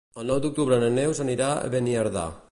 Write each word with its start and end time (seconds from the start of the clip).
El 0.21 0.29
nou 0.31 0.37
d'octubre 0.45 0.79
na 0.83 0.87
Neus 0.95 1.21
anirà 1.27 1.49
a 1.57 1.69
Beniardà. 1.77 2.25